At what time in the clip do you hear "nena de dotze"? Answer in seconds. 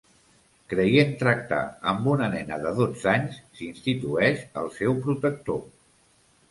2.37-3.13